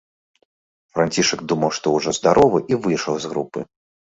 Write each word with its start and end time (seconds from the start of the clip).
Францішак 0.95 1.39
думаў, 1.53 1.73
што 1.81 1.93
ўжо 1.99 2.09
здаровы, 2.21 2.59
і 2.73 2.83
выйшаў 2.87 3.13
з 3.27 3.35
групы. 3.35 3.59